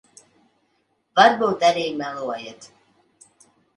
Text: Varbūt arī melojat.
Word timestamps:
Varbūt 1.21 1.65
arī 1.69 1.85
melojat. 2.01 2.67